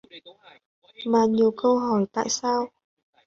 mà 1.05 1.19
nhiều 1.29 1.51
câu 1.57 1.79
hỏi 1.79 2.05
tại 2.13 2.29
sao 2.29 2.69